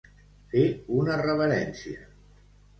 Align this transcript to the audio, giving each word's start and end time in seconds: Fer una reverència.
Fer 0.53 0.63
una 1.01 1.19
reverència. 1.23 2.11